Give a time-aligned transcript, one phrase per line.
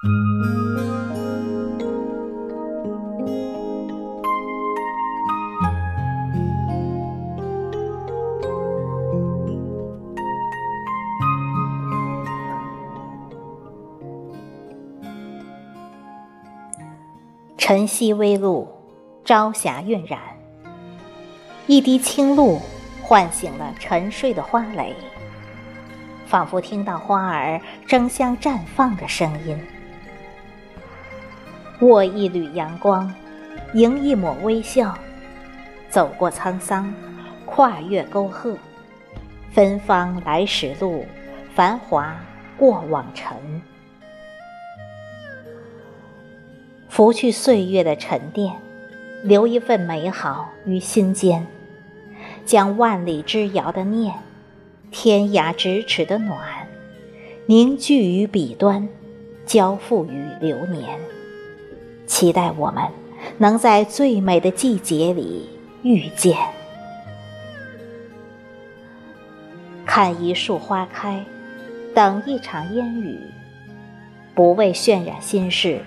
[0.00, 0.10] 晨
[17.84, 18.68] 曦微露，
[19.24, 20.20] 朝霞晕染。
[21.66, 22.60] 一滴清露
[23.02, 24.94] 唤醒了沉睡的花蕾，
[26.24, 29.58] 仿佛听到花儿争相绽放的声音。
[31.80, 33.12] 握一缕阳光，
[33.74, 34.98] 迎一抹微笑，
[35.88, 36.92] 走过沧桑，
[37.46, 38.58] 跨越沟壑，
[39.52, 41.04] 芬芳来时路，
[41.54, 42.18] 繁华
[42.56, 43.36] 过往尘。
[46.88, 48.52] 拂去岁月的沉淀，
[49.22, 51.46] 留一份美好于心间，
[52.44, 54.12] 将万里之遥的念，
[54.90, 56.40] 天涯咫尺的暖，
[57.46, 58.88] 凝聚于笔端，
[59.46, 60.98] 交付于流年。
[62.08, 62.82] 期待我们
[63.38, 65.48] 能在最美的季节里
[65.82, 66.36] 遇见。
[69.86, 71.24] 看一树花开，
[71.94, 73.20] 等一场烟雨，
[74.34, 75.80] 不为渲染心事。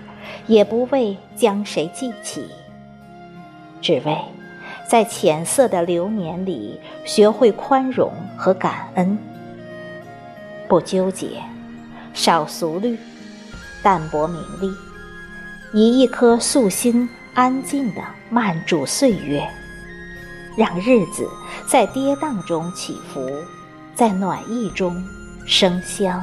[0.46, 2.46] 也不为将谁记起，
[3.80, 4.16] 只为
[4.88, 9.18] 在浅色的流年里学会宽容和感恩。
[10.68, 11.42] 不纠结，
[12.14, 12.96] 少俗虑，
[13.82, 14.72] 淡泊名利，
[15.74, 19.48] 以一颗素心安静地慢煮岁月，
[20.54, 21.26] 让日子
[21.66, 23.26] 在跌宕中起伏，
[23.94, 25.02] 在暖意中
[25.46, 26.22] 生香。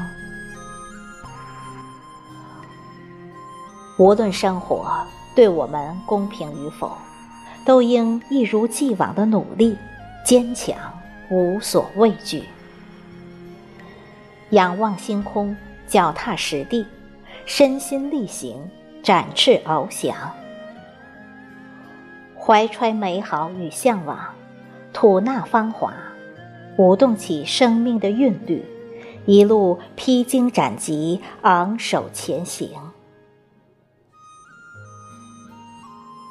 [3.97, 4.87] 无论生活
[5.35, 6.95] 对我们公平与否，
[7.65, 9.75] 都应一如既往的努力、
[10.23, 10.75] 坚强，
[11.31, 12.43] 无所畏惧。
[14.51, 16.85] 仰望星空，脚踏实地，
[17.47, 18.55] 身心力行，
[19.09, 20.15] 展翅翱翔。
[22.37, 24.19] 怀揣美好与向往，
[24.93, 25.91] 吐纳芳华，
[26.77, 28.63] 舞动起生命的韵律，
[29.25, 32.69] 一路披荆斩棘，昂首前行。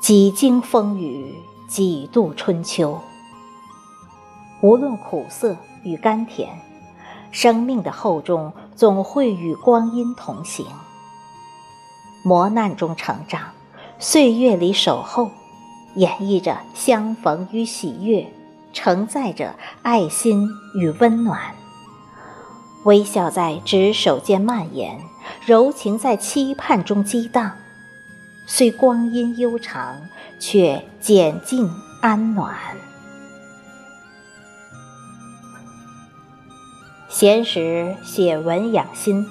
[0.01, 1.35] 几经风雨，
[1.69, 3.01] 几度春秋。
[4.63, 6.57] 无论苦涩与甘甜，
[7.33, 10.65] 生命的厚重总会与光阴同行。
[12.23, 13.53] 磨难中成长，
[13.99, 15.31] 岁月里守候，
[15.95, 18.33] 演绎着相逢与喜悦，
[18.73, 21.41] 承载着爱心与温暖。
[22.85, 25.01] 微笑在执手间蔓延，
[25.45, 27.53] 柔情在期盼中激荡。
[28.47, 30.01] 虽光阴悠长，
[30.41, 31.71] 却简静
[32.01, 32.55] 安暖。
[37.09, 39.27] 闲时写文养心，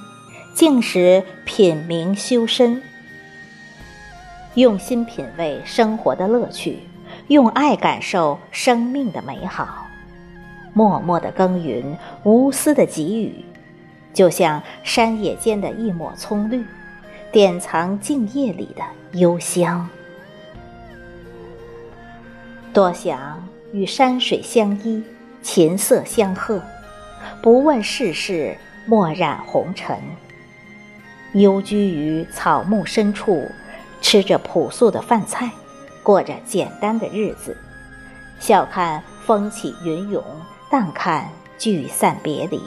[0.58, 2.82] 静时品茗修身。
[4.56, 6.80] 用心品味生活的乐趣，
[7.28, 9.86] 用爱感受生命的美好。
[10.74, 13.46] 默默的耕耘，无私的给予，
[14.16, 16.66] 就像山野间的一抹葱绿。
[17.32, 18.82] 典藏静夜里的
[19.12, 19.88] 幽香，
[22.74, 25.04] 多想与山水相依，
[25.44, 26.60] 琴瑟相和，
[27.44, 28.58] 不问世事，
[28.88, 29.96] 莫染红尘。
[31.34, 33.50] 幽居于草木深处，
[34.02, 35.52] 吃着朴素的饭菜，
[36.04, 37.56] 过着简单的日子，
[38.40, 40.24] 笑看风起云涌，
[40.70, 42.60] 淡看聚散别离，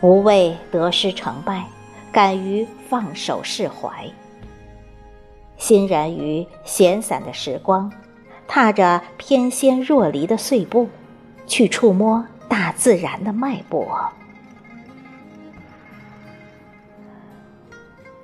[0.00, 1.64] 无畏得失成败。
[2.12, 4.08] 敢于放手释怀，
[5.56, 7.90] 欣然于闲散的时光，
[8.46, 10.88] 踏着翩跹若离的碎步，
[11.48, 14.12] 去触摸大自然的脉搏。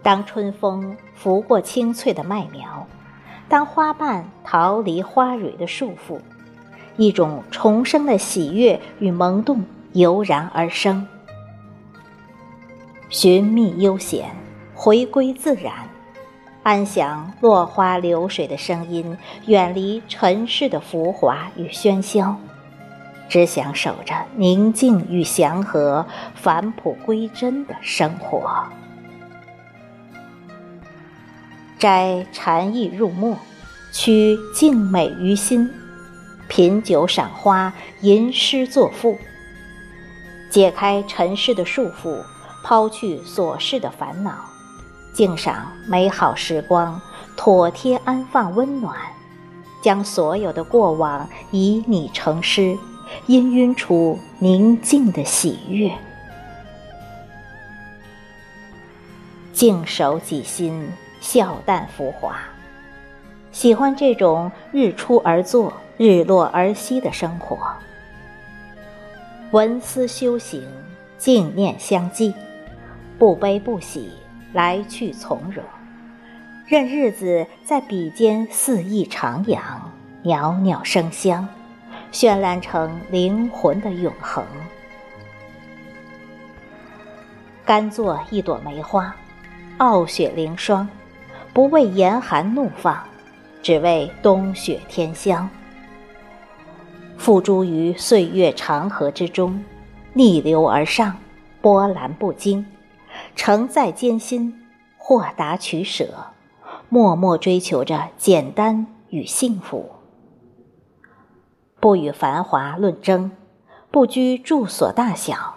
[0.02, 2.86] 当春风拂过青翠的麦苗，
[3.48, 6.18] 当花瓣逃离花蕊的束缚，
[6.96, 11.06] 一种重生的喜悦与萌动油然而生。
[13.10, 14.30] 寻觅悠闲，
[14.74, 15.74] 回归自然，
[16.62, 22.36] 安享落花流水的声音，远离尘世的浮华与喧嚣，
[23.28, 28.64] 只想守着宁静与祥和，返璞归真的生活。
[31.80, 33.36] 摘禅意入墨，
[33.90, 35.68] 取静美于心，
[36.46, 37.72] 品酒赏花，
[38.02, 39.16] 吟诗作赋，
[40.50, 42.22] 解开尘世的束缚。
[42.62, 44.34] 抛去琐事的烦恼，
[45.14, 47.00] 静赏美好时光，
[47.34, 48.94] 妥帖安放温暖，
[49.82, 52.76] 将所有的过往以你成诗，
[53.28, 55.90] 氤氲出宁静的喜悦。
[59.54, 60.86] 静守己心，
[61.20, 62.36] 笑淡浮华。
[63.52, 67.58] 喜欢这种日出而作、日落而息的生活。
[69.50, 70.66] 文思修行，
[71.18, 72.32] 静念相继，
[73.18, 74.10] 不悲不喜，
[74.52, 75.64] 来去从容。
[76.66, 79.58] 任日子在笔尖肆意徜徉，
[80.22, 81.48] 袅袅生香，
[82.12, 84.44] 绚烂成灵魂的永恒。
[87.64, 89.12] 甘做一朵梅花，
[89.78, 90.88] 傲雪凌霜，
[91.52, 93.02] 不为严寒怒放，
[93.62, 95.48] 只为冬雪天香。
[97.16, 99.62] 付诸于岁月长河之中，
[100.12, 101.16] 逆流而上，
[101.60, 102.64] 波澜不惊，
[103.36, 104.66] 承载艰辛，
[104.96, 106.08] 豁达取舍。
[106.88, 109.90] 默默追求着简单与幸福，
[111.78, 113.30] 不与繁华论争，
[113.92, 115.54] 不拘住所大小，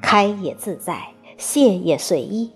[0.00, 2.52] 开也自在，谢也随意，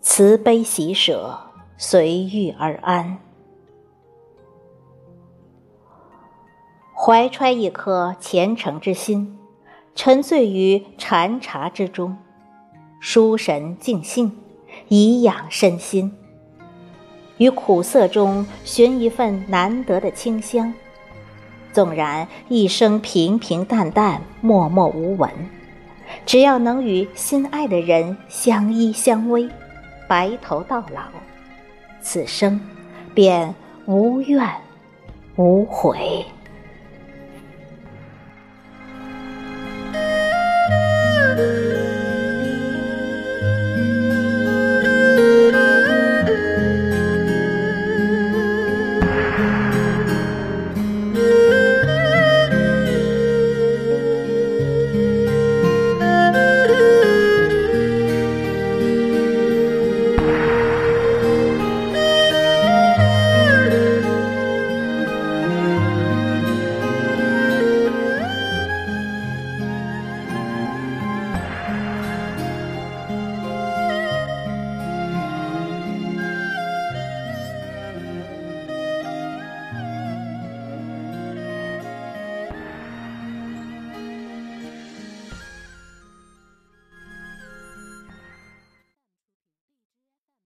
[0.00, 1.38] 慈悲喜舍，
[1.76, 3.18] 随遇而安。
[6.94, 9.38] 怀揣一颗虔诚之心，
[9.94, 12.16] 沉醉于禅茶之中，
[13.00, 14.36] 舒神静性，
[14.88, 16.16] 颐养身心。
[17.38, 20.72] 于苦涩中寻一份难得的清香，
[21.72, 25.30] 纵然一生平平淡淡、默默无闻，
[26.26, 29.48] 只要能与心爱的人相依相偎，
[30.08, 31.02] 白头到老，
[32.00, 32.58] 此生
[33.14, 34.50] 便无怨
[35.36, 36.24] 无悔。